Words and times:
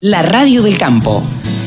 La 0.00 0.22
radio 0.22 0.62
del 0.62 0.78
campo. 0.78 1.24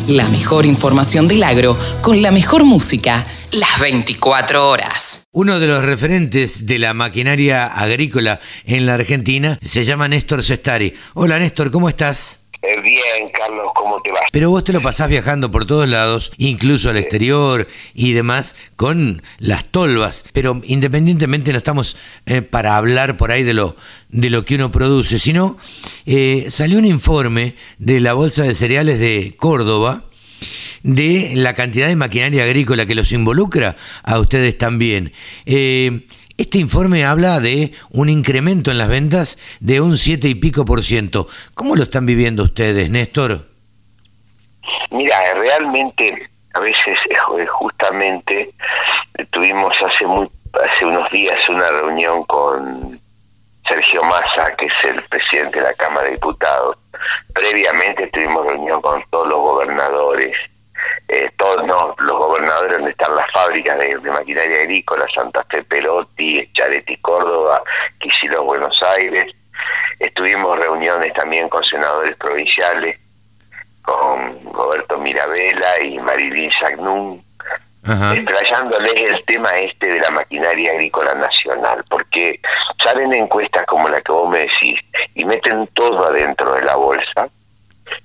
La 0.07 0.25
mejor 0.29 0.65
información 0.65 1.27
del 1.27 1.43
agro 1.43 1.77
con 2.01 2.21
la 2.21 2.31
mejor 2.31 2.63
música 2.63 3.25
las 3.51 3.77
24 3.81 4.69
horas. 4.69 5.23
Uno 5.33 5.59
de 5.59 5.67
los 5.67 5.83
referentes 5.83 6.65
de 6.65 6.79
la 6.79 6.93
maquinaria 6.93 7.65
agrícola 7.65 8.39
en 8.65 8.85
la 8.85 8.93
Argentina 8.93 9.59
se 9.61 9.83
llama 9.83 10.07
Néstor 10.07 10.45
Sestari. 10.45 10.93
Hola 11.13 11.39
Néstor, 11.39 11.71
¿cómo 11.71 11.89
estás? 11.89 12.40
Eh, 12.63 12.79
bien, 12.79 13.29
Carlos, 13.33 13.71
¿cómo 13.73 13.99
te 14.03 14.11
va? 14.11 14.19
Pero 14.31 14.51
vos 14.51 14.63
te 14.63 14.71
lo 14.71 14.81
pasás 14.81 15.09
viajando 15.09 15.49
por 15.49 15.65
todos 15.65 15.89
lados, 15.89 16.31
incluso 16.37 16.91
al 16.91 16.97
exterior 16.97 17.67
y 17.95 18.13
demás, 18.13 18.55
con 18.75 19.23
las 19.39 19.65
tolvas. 19.65 20.25
Pero 20.31 20.61
independientemente 20.65 21.51
no 21.51 21.57
estamos 21.57 21.97
eh, 22.27 22.43
para 22.43 22.77
hablar 22.77 23.17
por 23.17 23.31
ahí 23.31 23.43
de 23.43 23.55
lo, 23.55 23.75
de 24.09 24.29
lo 24.29 24.45
que 24.45 24.55
uno 24.55 24.71
produce, 24.71 25.17
sino 25.17 25.57
eh, 26.05 26.47
salió 26.49 26.77
un 26.77 26.85
informe 26.85 27.55
de 27.79 27.99
la 27.99 28.13
Bolsa 28.13 28.43
de 28.43 28.53
Cereales 28.53 28.99
de 28.99 29.33
Córdoba 29.37 30.05
de 30.83 31.33
la 31.35 31.55
cantidad 31.55 31.87
de 31.87 31.95
maquinaria 31.95 32.43
agrícola 32.43 32.85
que 32.85 32.95
los 32.95 33.11
involucra 33.11 33.75
a 34.03 34.19
ustedes 34.19 34.57
también. 34.57 35.11
Este 36.37 36.57
informe 36.57 37.05
habla 37.05 37.39
de 37.39 37.73
un 37.91 38.09
incremento 38.09 38.71
en 38.71 38.77
las 38.77 38.89
ventas 38.89 39.37
de 39.59 39.81
un 39.81 39.97
siete 39.97 40.27
y 40.27 40.35
pico 40.35 40.65
por 40.65 40.83
ciento. 40.83 41.27
¿Cómo 41.53 41.75
lo 41.75 41.83
están 41.83 42.05
viviendo 42.05 42.43
ustedes, 42.43 42.89
Néstor? 42.89 43.45
Mira, 44.91 45.33
realmente 45.33 46.29
a 46.53 46.59
veces 46.59 46.97
eh, 47.09 47.45
justamente 47.45 48.51
tuvimos 49.31 49.73
hace 49.81 50.05
muy 50.05 50.29
hace 50.53 50.85
unos 50.85 51.09
días 51.11 51.37
una 51.49 51.69
reunión 51.69 52.23
con 52.25 52.99
Sergio 53.67 54.03
Massa, 54.03 54.53
que 54.57 54.65
es 54.65 54.73
el 54.83 55.01
presidente 55.03 55.59
de 55.59 55.65
la 55.65 55.73
Cámara 55.73 56.07
de 56.07 56.13
Diputados. 56.13 56.77
Previamente 57.33 58.07
tuvimos 58.07 58.45
reunión 58.45 58.81
con 58.81 59.01
todos 59.09 59.27
los 59.27 59.39
gobernadores 59.39 60.35
eh, 61.13 61.29
todos 61.35 61.65
no, 61.65 61.93
los 61.99 62.17
gobernadores 62.17 62.77
donde 62.77 62.91
están 62.91 63.13
las 63.17 63.29
fábricas 63.33 63.77
de, 63.77 63.99
maquinaria 63.99 64.61
agrícola, 64.61 65.05
Santa 65.13 65.43
Fe 65.49 65.61
Perotti, 65.61 66.49
Chareti 66.53 66.95
Córdoba, 67.01 67.61
Quisilos 67.99 68.45
Buenos 68.45 68.81
Aires. 68.81 69.25
Estuvimos 69.99 70.57
reuniones 70.57 71.11
también 71.13 71.49
con 71.49 71.65
senadores 71.65 72.15
provinciales, 72.15 72.97
con 73.81 74.53
Roberto 74.53 74.97
Mirabella 74.99 75.81
y 75.81 75.99
Marilyn 75.99 76.49
Sagnún, 76.57 77.21
explayándoles 78.13 78.93
el 78.95 79.25
tema 79.25 79.57
este 79.57 79.87
de 79.87 79.99
la 79.99 80.11
maquinaria 80.11 80.71
agrícola 80.71 81.13
nacional, 81.15 81.83
porque 81.89 82.39
salen 82.81 83.11
encuestas 83.13 83.65
como 83.65 83.89
la 83.89 83.99
que 83.99 84.13
vos 84.13 84.29
me 84.29 84.47
decís 84.47 84.79
y 85.13 85.25
meten 85.25 85.67
todo 85.73 86.05
adentro 86.05 86.53
de 86.53 86.63
la 86.63 86.77
bolsa 86.77 87.27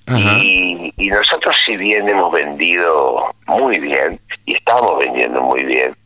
y, 0.09 0.93
nosotros 1.11 1.57
si 1.65 1.77
bien 1.77 2.09
hemos 2.09 2.33
vendido 2.33 3.35
muy 3.47 3.79
bien 3.79 4.21
y 4.45 4.55
estamos 4.55 4.99
vendiendo 4.99 5.43
muy 5.43 5.65
bien, 5.65 5.97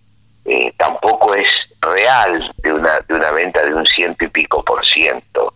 eh, 0.44 0.72
tampoco 0.78 1.34
es 1.34 1.48
real 1.80 2.52
de 2.58 2.72
una, 2.72 3.00
de 3.00 3.14
una 3.14 3.30
venta 3.32 3.62
de 3.62 3.74
un 3.74 3.86
ciento 3.86 4.24
y 4.24 4.28
pico 4.28 4.64
por 4.64 4.84
ciento, 4.86 5.52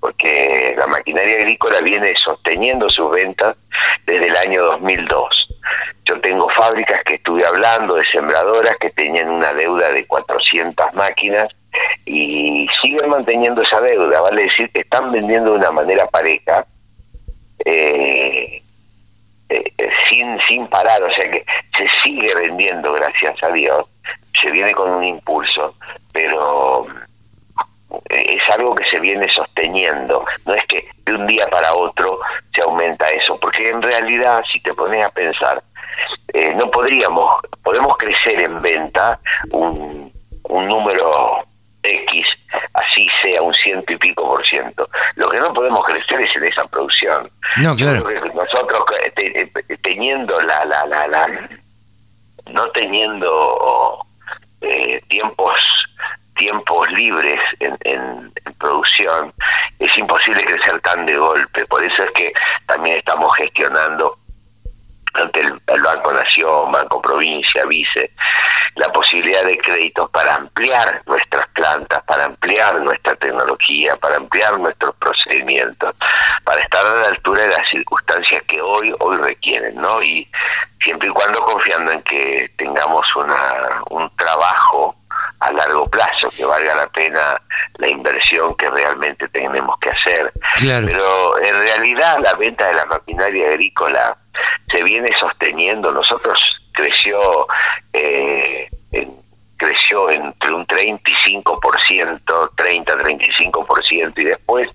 porque 0.00 0.74
la 0.76 0.86
maquinaria 0.86 1.36
agrícola 1.36 1.80
viene 1.80 2.14
sosteniendo 2.16 2.88
sus 2.90 3.10
ventas 3.10 3.56
desde 4.06 4.26
el 4.26 4.36
año 4.36 4.64
2002. 4.64 5.48
Yo 6.04 6.20
tengo 6.20 6.48
fábricas 6.48 7.02
que 7.04 7.14
estuve 7.14 7.44
hablando 7.44 7.94
de 7.94 8.04
sembradoras 8.06 8.76
que 8.78 8.90
tenían 8.90 9.28
una 9.28 9.52
deuda 9.52 9.90
de 9.90 10.06
400 10.06 10.94
máquinas 10.94 11.48
y 12.06 12.66
siguen 12.80 13.10
manteniendo 13.10 13.62
esa 13.62 13.80
deuda, 13.80 14.20
vale 14.20 14.44
decir 14.44 14.70
que 14.70 14.80
están 14.80 15.12
vendiendo 15.12 15.52
de 15.52 15.58
una 15.58 15.70
manera 15.70 16.08
pareja 16.08 16.64
eh, 17.70 18.62
eh, 19.50 19.72
sin, 20.08 20.40
sin 20.48 20.66
parar, 20.68 21.02
o 21.02 21.12
sea 21.12 21.30
que 21.30 21.44
se 21.76 21.86
sigue 22.02 22.34
vendiendo, 22.34 22.92
gracias 22.94 23.42
a 23.42 23.48
Dios, 23.48 23.86
se 24.40 24.50
viene 24.50 24.72
con 24.72 24.90
un 24.90 25.04
impulso, 25.04 25.74
pero 26.12 26.86
eh, 28.10 28.36
es 28.36 28.48
algo 28.50 28.74
que 28.74 28.84
se 28.84 29.00
viene 29.00 29.28
sosteniendo, 29.28 30.24
no 30.46 30.54
es 30.54 30.64
que 30.64 30.88
de 31.04 31.14
un 31.14 31.26
día 31.26 31.46
para 31.48 31.74
otro 31.74 32.20
se 32.54 32.62
aumenta 32.62 33.10
eso, 33.10 33.38
porque 33.38 33.68
en 33.68 33.82
realidad 33.82 34.42
si 34.50 34.60
te 34.60 34.72
pones 34.74 35.04
a 35.04 35.10
pensar, 35.10 35.62
eh, 36.32 36.54
no 36.54 36.70
podríamos, 36.70 37.40
podemos 37.62 37.96
crecer 37.98 38.40
en 38.40 38.62
venta 38.62 39.18
un, 39.50 40.12
un 40.44 40.68
número 40.68 41.44
X, 41.82 42.26
ciento 43.68 43.92
y 43.92 43.96
pico 43.96 44.26
por 44.26 44.46
ciento. 44.46 44.88
Lo 45.16 45.28
que 45.28 45.38
no 45.38 45.52
podemos 45.52 45.84
crecer 45.84 46.20
es 46.20 46.34
en 46.36 46.44
esa 46.44 46.66
producción. 46.66 47.30
No, 47.56 47.76
claro. 47.76 48.06
nosotros 48.34 48.84
teniendo 49.82 50.40
la, 50.40 50.64
la, 50.64 50.86
la, 50.86 51.06
la, 51.06 51.48
no 52.50 52.66
teniendo 52.70 54.04
eh, 54.60 55.00
tiempos 55.08 55.58
tiempos 56.36 56.88
libres 56.92 57.40
en, 57.58 57.76
en, 57.80 58.32
producción, 58.60 59.32
es 59.80 59.98
imposible 59.98 60.44
crecer 60.44 60.80
tan 60.82 61.04
de 61.04 61.16
golpe. 61.16 61.66
Por 61.66 61.82
eso 61.82 62.04
es 62.04 62.10
que 62.12 62.32
también 62.66 62.96
estamos 62.98 63.34
gestionando 63.36 64.16
ante 65.14 65.40
el, 65.40 65.82
Banco 65.82 66.12
Nación, 66.12 66.72
Banco 66.72 67.00
Provincia, 67.00 67.64
Vice, 67.66 68.10
la 68.74 68.90
posibilidad 68.92 69.44
de 69.44 69.58
créditos 69.58 70.10
para 70.10 70.34
ampliar 70.34 71.02
nuestras 71.06 71.46
plantas, 71.48 72.02
para 72.04 72.24
ampliar 72.26 72.80
nuestra 72.80 73.14
tecnología, 73.16 73.96
para 73.96 74.16
ampliar 74.16 74.58
nuestros 74.58 74.94
procedimientos, 74.96 75.94
para 76.44 76.60
estar 76.60 76.84
a 76.84 76.94
la 76.94 77.08
altura 77.08 77.42
de 77.42 77.48
las 77.48 77.68
circunstancias 77.68 78.42
que 78.46 78.60
hoy 78.60 78.94
hoy 79.00 79.16
requieren, 79.16 79.76
¿no? 79.76 80.02
Y 80.02 80.28
siempre 80.82 81.08
y 81.08 81.12
cuando 81.12 81.40
confiando 81.42 81.92
en 81.92 82.02
que 82.02 82.50
tengamos 82.56 83.04
una, 83.16 83.82
un 83.90 84.08
trabajo 84.16 84.87
a 85.48 85.52
largo 85.52 85.88
plazo, 85.88 86.30
que 86.36 86.44
valga 86.44 86.74
la 86.74 86.88
pena 86.88 87.40
la 87.78 87.88
inversión 87.88 88.54
que 88.56 88.70
realmente 88.70 89.28
tenemos 89.28 89.78
que 89.78 89.90
hacer. 89.90 90.32
Pero 90.60 91.38
en 91.38 91.54
realidad 91.60 92.18
la 92.22 92.34
venta 92.34 92.66
de 92.68 92.74
la 92.74 92.86
maquinaria 92.86 93.48
agrícola 93.48 94.16
se 94.70 94.82
viene 94.82 95.10
sosteniendo. 95.18 95.92
Nosotros 95.92 96.40
creció 96.72 97.46
eh, 97.92 98.68
creció 99.58 100.08
entre 100.10 100.52
un 100.54 100.66
35%, 100.66 101.60
30-35% 102.56 104.12
y 104.16 104.24
después 104.24 104.68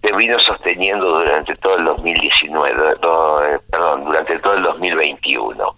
se 0.00 0.12
vino 0.12 0.38
sosteniendo 0.40 1.18
durante 1.18 1.54
todo 1.56 1.76
el 1.76 1.84
2019, 1.84 2.92
eh, 2.92 3.58
perdón, 3.70 4.04
durante 4.04 4.38
todo 4.38 4.54
el 4.54 4.62
2021. 4.62 5.76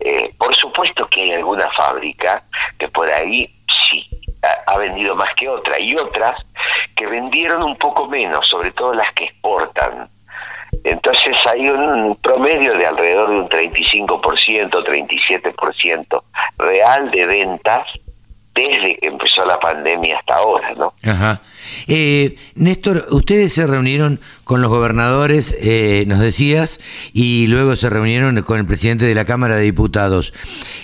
Eh, 0.00 0.34
por 0.38 0.54
supuesto 0.54 1.06
que 1.08 1.22
hay 1.22 1.32
alguna 1.32 1.70
fábrica 1.72 2.42
que 2.78 2.88
por 2.88 3.10
ahí 3.10 3.50
ha, 4.66 4.78
vendido 4.78 5.14
más 5.16 5.34
que 5.34 5.48
otra 5.48 5.78
y 5.78 5.96
otras 5.96 6.40
que 6.94 7.06
vendieron 7.06 7.62
un 7.62 7.76
poco 7.76 8.06
menos, 8.06 8.46
sobre 8.48 8.70
todo 8.72 8.94
las 8.94 9.10
que 9.12 9.24
exportan. 9.24 10.08
Entonces 10.82 11.36
hay 11.46 11.68
un 11.68 12.16
promedio 12.16 12.76
de 12.76 12.86
alrededor 12.86 13.30
de 13.30 13.36
un 13.36 13.48
35%, 13.48 14.70
37% 14.70 16.22
real 16.58 17.10
de 17.10 17.26
ventas 17.26 17.86
desde 18.54 18.96
que 18.96 19.06
empezó 19.08 19.44
la 19.44 19.58
pandemia 19.58 20.18
hasta 20.18 20.36
ahora, 20.36 20.74
¿no? 20.74 20.94
Ajá. 21.04 21.40
Eh, 21.86 22.36
Néstor, 22.54 23.06
ustedes 23.10 23.52
se 23.52 23.66
reunieron 23.66 24.20
con 24.44 24.60
los 24.62 24.70
gobernadores, 24.70 25.56
eh, 25.62 26.04
nos 26.06 26.20
decías, 26.20 26.80
y 27.12 27.46
luego 27.46 27.76
se 27.76 27.90
reunieron 27.90 28.42
con 28.42 28.58
el 28.58 28.66
presidente 28.66 29.04
de 29.06 29.14
la 29.14 29.24
Cámara 29.24 29.56
de 29.56 29.62
Diputados. 29.62 30.32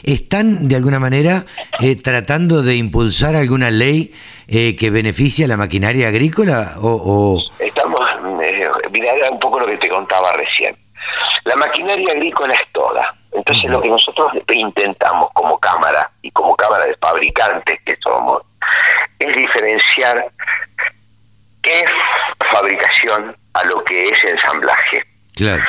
¿Están 0.03 0.69
de 0.69 0.77
alguna 0.77 0.99
manera 0.99 1.45
eh, 1.81 1.97
tratando 1.97 2.63
de 2.63 2.77
impulsar 2.77 3.35
alguna 3.35 3.71
ley 3.71 4.13
eh, 4.49 4.77
que 4.77 4.91
beneficie 4.91 5.45
a 5.45 5.49
la 5.49 5.57
maquinaria 5.57 6.09
agrícola? 6.09 6.75
O, 6.81 7.43
Estamos, 7.59 8.01
mira, 8.91 9.31
un 9.31 9.39
poco 9.39 9.61
lo 9.61 9.67
que 9.67 9.77
te 9.77 9.89
contaba 9.89 10.33
recién. 10.35 10.77
La 11.45 11.57
maquinaria 11.57 12.13
agrícola 12.13 12.55
es 12.55 12.61
toda. 12.73 13.15
Entonces 13.33 13.71
lo 13.71 13.81
que 13.81 13.89
nosotros 13.89 14.33
intentamos 14.53 15.31
como 15.35 15.59
Cámara 15.59 16.11
y 16.23 16.31
como 16.33 16.57
Cámara 16.57 16.87
de 16.87 16.97
Fabricantes 16.97 17.79
que 17.85 17.97
somos, 18.03 18.43
es 19.19 19.37
diferenciar 19.37 20.27
qué 21.63 21.81
es 21.81 21.91
fabricación 22.51 23.37
a 23.55 23.65
lo 23.65 23.85
que 23.85 24.11
es 24.11 24.25
ensamblaje. 24.25 25.05
Claro. 25.37 25.63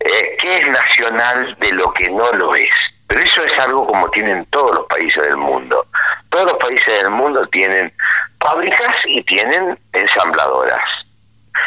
Eh, 0.00 0.36
¿Qué 0.38 0.58
es 0.58 0.68
nacional 0.68 1.56
de 1.60 1.72
lo 1.72 1.92
que 1.92 2.10
no 2.10 2.32
lo 2.32 2.54
es? 2.54 2.70
Pero 3.06 3.20
eso 3.20 3.44
es 3.44 3.58
algo 3.58 3.86
como 3.86 4.10
tienen 4.10 4.44
todos 4.46 4.74
los 4.74 4.86
países 4.86 5.22
del 5.22 5.36
mundo. 5.36 5.86
Todos 6.30 6.46
los 6.46 6.56
países 6.58 6.86
del 6.86 7.10
mundo 7.10 7.46
tienen 7.48 7.92
fábricas 8.40 8.96
y 9.04 9.22
tienen 9.24 9.78
ensambladoras. 9.92 10.82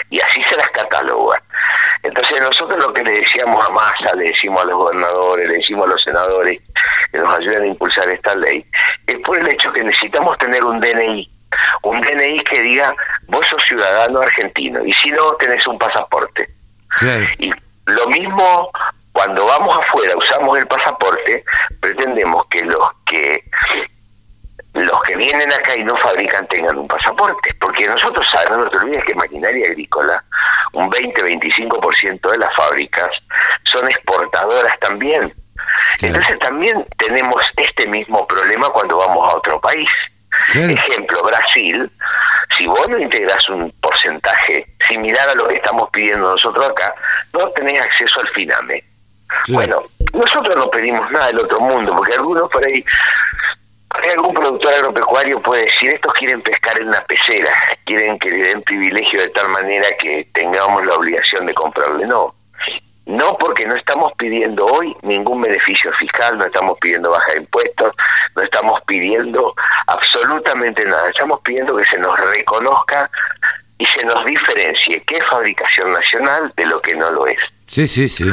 Y 0.10 0.19
así 0.19 0.44
se 0.44 0.56
las 0.58 0.69
catalogan. 0.72 1.42
Entonces 2.01 2.42
nosotros 2.42 2.84
lo 2.84 2.94
que 2.94 3.04
le 3.04 3.12
decíamos 3.22 3.63
a 3.66 3.72
Massa, 3.72 4.13
le 4.16 4.25
decimos 4.25 4.63
a 4.63 4.66
los 4.66 4.75
gobernadores, 4.75 5.48
le 5.48 5.58
decimos 5.58 5.86
a 5.86 5.90
los 5.90 6.04
senadores 6.04 6.62
que 7.12 7.19
nos 7.19 7.40
ayuden 7.40 7.63
a 7.63 7.68
impulsar 7.68 8.10
esta 8.10 8.36
ley, 8.36 8.66
es 9.08 9.18
por 9.19 9.38
el 9.38 9.48
hecho 9.48 9.72
que 9.72 9.84
necesitamos 9.84 10.38
tener 10.38 10.63
un 10.63 10.80
DNI 10.80 11.30
un 11.84 12.01
DNI 12.01 12.44
que 12.44 12.62
diga 12.62 12.94
vos 13.27 13.45
sos 13.48 13.63
ciudadano 13.63 14.22
argentino 14.22 14.86
y 14.86 14.94
si 14.94 15.12
no 15.12 15.33
tenés 15.33 15.66
un 15.68 15.77
pasaporte. 15.77 16.50
Y 17.39 17.51
lo 17.86 18.07
mismo 18.07 18.72
cuando 19.16 19.45
vamos 19.45 19.77
afuera, 19.77 20.16
usamos 20.18 20.57
el 20.57 20.68
pasaporte, 20.68 21.44
pretendemos 21.80 22.45
que 22.48 22.63
los 22.63 22.89
que 23.06 23.44
los 24.74 25.01
que 25.04 25.16
vienen 25.16 25.54
acá 25.54 25.74
y 25.74 25.86
no 25.86 25.95
fabrican 25.95 26.45
tengan 26.48 26.77
un 26.77 26.88
pasaporte, 26.88 27.54
porque 27.62 27.88
nosotros 27.88 28.27
sabemos, 28.30 28.57
no 28.57 28.69
te 28.69 28.77
olvides 28.77 29.06
que 29.06 29.16
maquinaria 29.16 29.68
agrícola, 29.68 30.22
un 30.74 30.92
20-25% 30.92 32.30
de 32.30 32.38
las 32.38 32.54
fábricas 32.56 33.10
son 33.63 33.88
exportadoras 33.88 34.77
también. 34.81 35.33
Entonces 36.01 36.38
también 36.39 36.86
tenemos 36.98 37.42
este 37.56 37.88
mismo 37.88 38.27
problema 38.27 38.69
cuando 38.72 38.98
vamos 38.98 39.30
a 39.30 39.36
otro 39.36 39.62
país. 39.62 39.89
Ejemplo, 40.54 41.24
Brasil, 41.24 41.89
si 41.89 41.89
vos 42.86 42.92
no 42.92 43.00
integras 43.00 43.50
un 43.50 43.72
porcentaje 43.82 44.66
similar 44.88 45.30
a 45.30 45.36
lo 45.36 45.48
que 45.48 45.56
estamos 45.56 45.90
pidiendo 45.90 46.32
nosotros 46.32 46.70
acá, 46.70 46.94
no 47.34 47.50
tenés 47.50 47.82
acceso 47.82 48.20
al 48.20 48.28
FINAME. 48.30 48.84
Bueno, 49.50 49.82
nosotros 50.14 50.56
no 50.56 50.70
pedimos 50.70 51.10
nada 51.12 51.28
del 51.28 51.40
otro 51.40 51.60
mundo, 51.60 51.96
porque 51.96 52.14
algunos 52.14 52.50
por 52.50 52.64
ahí 52.64 52.86
algún 54.12 54.34
productor 54.36 54.74
agropecuario 54.74 55.42
puede 55.42 55.66
decir, 55.66 55.92
estos 55.92 56.14
quieren 56.14 56.42
pescar 56.42 56.80
en 56.80 56.90
una 56.90 57.02
pecera, 57.06 57.52
quieren 57.86 58.20
que 58.20 58.30
le 58.30 58.38
den 58.38 58.62
privilegio 58.62 59.22
de 59.22 59.30
tal 59.30 59.50
manera 59.50 59.88
que 59.98 60.28
tengamos 60.34 60.86
la 60.86 60.96
obligación 60.96 61.46
de 61.48 61.54
comprarle. 61.54 62.06
No, 62.06 62.36
no 63.06 63.38
porque 63.38 63.66
no 63.66 63.75
estamos 63.75 64.13
pidiendo 64.18 64.66
hoy 64.66 64.96
ningún 65.04 65.42
beneficio 65.42 65.92
fiscal, 65.94 66.38
no 66.38 66.46
estamos 66.46 66.78
pidiendo 66.80 67.12
baja 67.12 67.34
de 67.34 67.38
impuestos, 67.40 67.94
no 68.36 68.42
estamos 68.42 68.81
pidiendo 68.88 69.54
absolutamente 69.88 70.84
nada, 70.86 71.10
estamos 71.10 71.40
pidiendo 71.42 71.75
que 71.78 71.86
se 71.86 72.00
nos 72.00 72.19
reconozca 72.19 73.10
y 73.78 73.86
se 73.86 74.04
nos 74.06 74.25
diferencie 74.25 75.04
qué 75.04 75.18
es 75.18 75.25
fabricación 75.25 75.92
nacional 75.92 76.52
de 76.56 76.66
lo 76.66 76.80
que 76.81 76.96
no 76.96 77.12
lo 77.12 77.28
es. 77.28 77.40
Sí, 77.68 77.88
sí, 77.88 78.10
sí. 78.10 78.31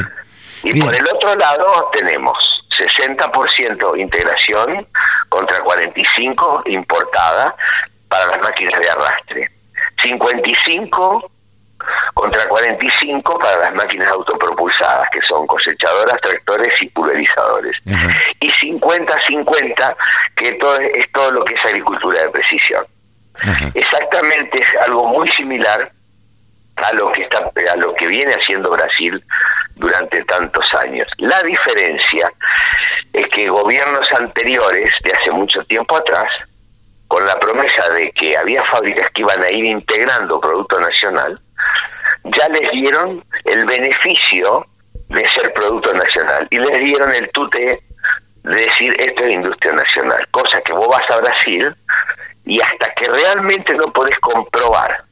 Y 0.63 0.81
por 0.81 0.95
el 0.95 1.07
otro 1.07 1.35
lado 1.35 1.89
tenemos 1.91 2.37
60% 2.77 3.99
integración 3.99 4.87
contra 5.29 5.59
45 5.59 6.63
importada 6.67 7.55
para 8.07 8.27
las 8.27 8.41
máquinas 8.41 8.79
de 8.79 8.89
arrastre. 8.89 9.51
55 10.01 11.31
contra 12.13 12.47
45 12.47 13.39
para 13.39 13.57
las 13.57 13.73
máquinas 13.73 14.07
autopropulsadas, 14.09 15.09
que 15.09 15.21
son 15.21 15.45
cosechadoras, 15.47 16.19
tractores 16.21 16.73
y 16.81 16.87
pulverizadores. 16.89 17.77
Y 18.39 18.49
50-50, 18.49 19.95
que 20.35 20.53
todo, 20.53 20.79
es 20.79 21.11
todo 21.11 21.31
lo 21.31 21.45
que 21.45 21.55
es 21.55 21.65
agricultura 21.65 22.21
de 22.21 22.29
precisión. 22.29 22.85
Exactamente 23.73 24.59
es 24.59 24.67
algo 24.85 25.07
muy 25.07 25.27
similar 25.29 25.91
a 26.75 26.93
lo 26.93 27.11
que 27.11 27.23
está 27.23 27.51
a 27.71 27.75
lo 27.75 27.93
que 27.93 28.07
viene 28.07 28.33
haciendo 28.33 28.71
Brasil 28.71 29.23
durante 29.75 30.23
tantos 30.23 30.65
años. 30.75 31.07
La 31.17 31.41
diferencia 31.43 32.31
es 33.11 33.27
que 33.27 33.49
gobiernos 33.49 34.11
anteriores, 34.11 34.91
de 35.03 35.11
hace 35.11 35.31
mucho 35.31 35.63
tiempo 35.65 35.95
atrás, 35.97 36.29
con 37.07 37.25
la 37.25 37.39
promesa 37.39 37.89
de 37.89 38.11
que 38.11 38.35
había 38.35 38.63
fábricas 38.63 39.09
que 39.11 39.21
iban 39.21 39.41
a 39.43 39.49
ir 39.51 39.65
integrando 39.65 40.39
producto 40.39 40.79
nacional, 40.79 41.39
ya 42.25 42.47
les 42.49 42.71
dieron 42.71 43.23
el 43.45 43.65
beneficio 43.65 44.65
de 45.09 45.27
ser 45.29 45.53
producto 45.53 45.93
nacional 45.93 46.47
y 46.49 46.59
les 46.59 46.79
dieron 46.79 47.11
el 47.11 47.29
tute 47.31 47.81
de 48.43 48.55
decir 48.55 48.95
esto 48.99 49.23
es 49.23 49.33
industria 49.33 49.73
nacional, 49.73 50.27
cosa 50.31 50.61
que 50.61 50.73
vos 50.73 50.87
vas 50.87 51.09
a 51.09 51.17
Brasil 51.17 51.75
y 52.45 52.59
hasta 52.59 52.93
que 52.93 53.07
realmente 53.07 53.73
no 53.75 53.91
podés 53.93 54.17
comprobar 54.19 55.03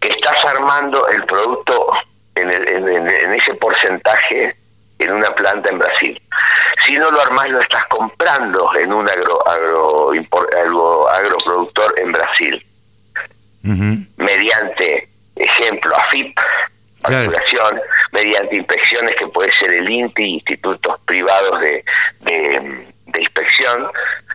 que 0.00 0.08
estás 0.08 0.44
armando 0.44 1.08
el 1.08 1.24
producto 1.24 1.90
en, 2.34 2.50
en, 2.50 3.32
ese 3.32 3.54
porcentaje 3.54 4.54
en 4.98 5.12
una 5.12 5.34
planta 5.34 5.70
en 5.70 5.78
Brasil. 5.78 6.22
Si 6.86 6.96
no 6.96 7.10
lo 7.10 7.20
armás, 7.20 7.48
lo 7.48 7.60
estás 7.60 7.84
comprando 7.86 8.74
en 8.76 8.92
un 8.92 9.08
agro, 9.08 9.46
agro, 9.48 10.12
agroproductor 11.08 11.94
en 11.98 12.12
Brasil. 12.12 12.66
Mediante, 14.16 15.08
ejemplo, 15.36 15.96
AFIP, 15.96 16.38
facturación, 17.02 17.80
mediante 18.12 18.56
inspecciones 18.56 19.16
que 19.16 19.26
puede 19.28 19.50
ser 19.52 19.70
el 19.70 19.90
INTI, 19.90 20.34
institutos 20.34 21.00
privados 21.04 21.60
de, 21.60 21.84
de, 22.20 23.20
inspección, 23.20 23.90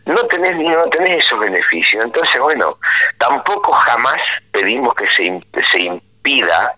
no 0.06 0.26
tenés 0.28 0.56
ni 0.56 0.70
no 0.70 0.86
tenés 0.90 1.26
esos 1.26 1.40
beneficios. 1.40 2.04
Entonces, 2.04 2.40
bueno, 2.40 2.78
tampoco 3.18 3.72
jamás 3.74 4.22
pedimos 4.52 4.94
que 4.96 5.08
se, 5.08 5.42
se 5.72 5.80
impida 5.80 6.74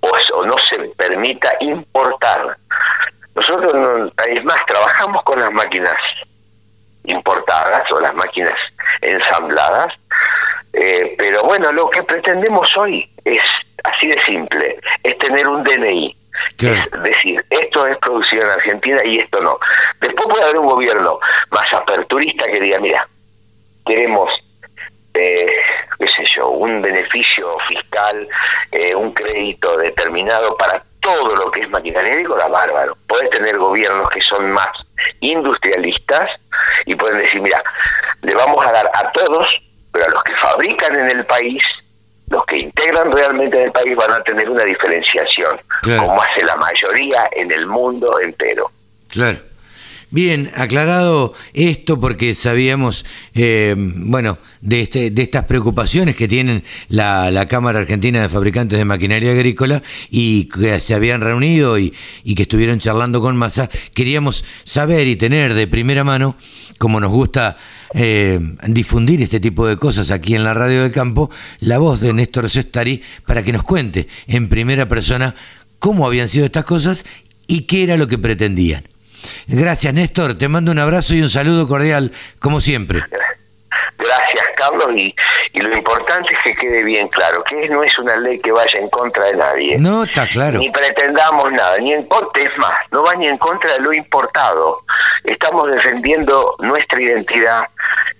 o, 0.00 0.44
no 0.44 0.56
se 0.58 0.78
permita 0.96 1.52
importar. 1.60 2.56
Nosotros, 3.34 4.12
es 4.28 4.44
más, 4.44 4.64
trabajamos 4.66 5.22
con 5.22 5.40
las 5.40 5.52
máquinas 5.52 5.96
importadas 7.04 7.90
o 7.90 8.00
las 8.00 8.14
máquinas 8.14 8.54
ensambladas, 9.00 9.92
eh, 10.72 11.14
pero 11.18 11.42
bueno, 11.44 11.72
lo 11.72 11.90
que 11.90 12.02
pretendemos 12.02 12.76
hoy 12.76 13.10
es 13.24 13.42
así 13.84 14.08
de 14.08 14.20
simple, 14.22 14.78
es 15.02 15.18
tener 15.18 15.48
un 15.48 15.62
DNI. 15.64 16.16
Es 16.58 17.02
decir, 17.02 17.44
esto 17.50 17.86
es 17.86 17.96
producido 17.98 18.44
en 18.44 18.50
Argentina 18.50 19.04
y 19.04 19.18
esto 19.18 19.40
no. 19.40 19.58
Después 20.00 20.28
puede 20.28 20.44
haber 20.44 20.58
un 20.58 20.66
gobierno 20.66 21.18
más 21.50 21.72
aperturista 21.72 22.46
que 22.46 22.60
diga, 22.60 22.78
mira, 22.80 23.06
queremos 23.84 24.30
eh, 25.14 25.46
qué 25.98 26.08
sé 26.08 26.24
yo, 26.24 26.48
un 26.48 26.80
beneficio 26.80 27.58
fiscal, 27.68 28.26
eh, 28.70 28.94
un 28.94 29.12
crédito 29.12 29.76
determinado 29.76 30.56
para 30.56 30.82
todo 31.00 31.34
lo 31.36 31.50
que 31.50 31.60
es 31.60 31.70
maquinaria 31.70 32.12
agrícola, 32.12 32.48
bárbaro. 32.48 32.96
Puedes 33.06 33.30
tener 33.30 33.58
gobiernos 33.58 34.08
que 34.10 34.20
son 34.22 34.50
más 34.52 34.70
industrialistas 35.20 36.30
y 36.86 36.94
pueden 36.94 37.18
decir, 37.18 37.40
mira, 37.40 37.62
le 38.22 38.34
vamos 38.34 38.64
a 38.64 38.72
dar 38.72 38.90
a 38.94 39.12
todos, 39.12 39.48
pero 39.92 40.06
a 40.06 40.08
los 40.08 40.22
que 40.22 40.34
fabrican 40.36 40.98
en 40.98 41.08
el 41.10 41.26
país, 41.26 41.62
que 42.52 42.58
integran 42.58 43.10
realmente 43.10 43.56
en 43.56 43.64
el 43.64 43.72
país 43.72 43.96
van 43.96 44.12
a 44.12 44.22
tener 44.22 44.48
una 44.50 44.64
diferenciación, 44.64 45.58
como 45.82 46.20
hace 46.20 46.44
la 46.44 46.56
mayoría 46.56 47.30
en 47.34 47.50
el 47.50 47.66
mundo 47.66 48.20
entero. 48.20 48.70
Claro. 49.08 49.38
Bien, 50.10 50.50
aclarado 50.56 51.32
esto 51.54 51.98
porque 51.98 52.34
sabíamos, 52.34 53.06
eh, 53.34 53.74
bueno, 53.78 54.36
de, 54.60 54.82
este, 54.82 55.10
de 55.10 55.22
estas 55.22 55.44
preocupaciones 55.44 56.14
que 56.14 56.28
tienen 56.28 56.62
la, 56.90 57.30
la, 57.30 57.48
Cámara 57.48 57.78
Argentina 57.78 58.20
de 58.20 58.28
Fabricantes 58.28 58.78
de 58.78 58.84
Maquinaria 58.84 59.32
Agrícola 59.32 59.82
y 60.10 60.50
que 60.50 60.78
se 60.80 60.92
habían 60.92 61.22
reunido 61.22 61.78
y, 61.78 61.94
y 62.24 62.34
que 62.34 62.42
estuvieron 62.42 62.78
charlando 62.78 63.22
con 63.22 63.38
Massa, 63.38 63.70
queríamos 63.94 64.44
saber 64.64 65.06
y 65.06 65.16
tener 65.16 65.54
de 65.54 65.66
primera 65.66 66.04
mano, 66.04 66.36
como 66.76 67.00
nos 67.00 67.10
gusta 67.10 67.56
eh, 67.94 68.38
difundir 68.66 69.22
este 69.22 69.40
tipo 69.40 69.66
de 69.66 69.76
cosas 69.76 70.10
aquí 70.10 70.34
en 70.34 70.44
la 70.44 70.54
Radio 70.54 70.82
del 70.82 70.92
Campo, 70.92 71.30
la 71.60 71.78
voz 71.78 72.00
de 72.00 72.12
Néstor 72.12 72.48
Sestari 72.48 73.02
para 73.26 73.42
que 73.42 73.52
nos 73.52 73.62
cuente 73.62 74.08
en 74.26 74.48
primera 74.48 74.88
persona 74.88 75.34
cómo 75.78 76.06
habían 76.06 76.28
sido 76.28 76.46
estas 76.46 76.64
cosas 76.64 77.04
y 77.46 77.66
qué 77.66 77.84
era 77.84 77.96
lo 77.96 78.06
que 78.06 78.18
pretendían. 78.18 78.84
Gracias, 79.46 79.92
Néstor. 79.94 80.38
Te 80.38 80.48
mando 80.48 80.72
un 80.72 80.78
abrazo 80.78 81.14
y 81.14 81.22
un 81.22 81.28
saludo 81.28 81.68
cordial, 81.68 82.12
como 82.40 82.60
siempre. 82.60 83.02
Gracias, 83.98 84.44
Carlos. 84.56 84.92
Y, 84.96 85.14
lo 85.54 85.76
importante 85.76 86.32
es 86.32 86.38
que 86.42 86.54
quede 86.54 86.82
bien 86.82 87.08
claro 87.08 87.44
que 87.44 87.68
no 87.68 87.82
es 87.82 87.96
una 87.98 88.16
ley 88.16 88.40
que 88.40 88.50
vaya 88.50 88.78
en 88.78 88.88
contra 88.88 89.24
de 89.24 89.36
nadie. 89.36 89.78
No, 89.78 90.04
está 90.04 90.26
claro. 90.26 90.58
Ni 90.58 90.70
pretendamos 90.70 91.52
nada, 91.52 91.78
ni 91.78 91.92
en 91.92 92.04
contra, 92.06 92.42
es 92.42 92.56
más, 92.58 92.74
no 92.90 93.02
va 93.02 93.14
ni 93.14 93.26
en 93.26 93.38
contra 93.38 93.74
de 93.74 93.80
lo 93.80 93.92
importado. 93.92 94.80
Estamos 95.24 95.70
defendiendo 95.70 96.56
nuestra 96.58 97.00
identidad, 97.00 97.68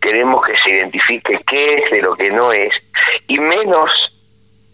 queremos 0.02 0.42
que 0.44 0.54
se 0.56 0.70
identifique 0.70 1.40
qué 1.46 1.76
es 1.76 1.90
de 1.90 2.02
lo 2.02 2.14
que 2.14 2.30
no 2.30 2.52
es, 2.52 2.74
y 3.28 3.38
menos 3.38 3.90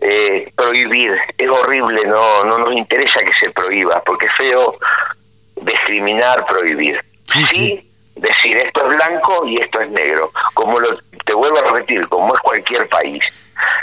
eh, 0.01 0.51
prohibir. 0.57 1.17
Es 1.37 1.49
horrible, 1.49 2.05
no, 2.07 2.45
no 2.45 2.59
nos 2.59 2.75
interesa 2.75 3.21
que 3.21 3.33
se 3.39 3.51
prohíba, 3.51 4.03
porque 4.05 4.27
es 4.27 4.33
feo 4.33 4.77
discriminar, 5.63 6.45
prohibir. 6.47 7.01
Sí, 7.25 7.89
decir 8.17 8.57
esto 8.57 8.89
es 8.89 8.97
blanco 8.97 9.47
y 9.47 9.59
esto 9.59 9.81
es 9.81 9.91
negro. 9.91 10.33
Como 10.55 10.81
lo, 10.81 10.99
te 11.25 11.35
vuelvo 11.35 11.59
a 11.59 11.73
repetir, 11.73 12.09
como 12.09 12.35
es 12.35 12.41
cualquier 12.41 12.89
país, 12.89 13.23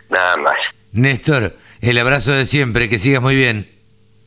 nada 0.09 0.35
más. 0.37 0.57
Néstor, 0.91 1.53
el 1.81 1.97
abrazo 1.97 2.31
de 2.31 2.45
siempre, 2.45 2.89
que 2.89 2.97
sigas 2.97 3.21
muy 3.21 3.35
bien. 3.35 3.74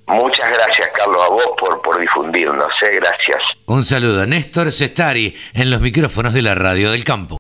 Muchas 0.08 0.50
gracias, 0.50 0.88
Carlos, 0.94 1.18
a 1.22 1.28
vos 1.28 1.44
por, 1.58 1.82
por 1.82 2.00
difundirnos, 2.00 2.68
¿eh? 2.82 2.96
gracias. 2.96 3.42
Un 3.66 3.84
saludo 3.84 4.24
Néstor 4.24 4.72
Sestari 4.72 5.36
en 5.52 5.70
los 5.70 5.82
micrófonos 5.82 6.32
de 6.32 6.40
la 6.40 6.54
Radio 6.54 6.90
del 6.90 7.04
Campo. 7.04 7.36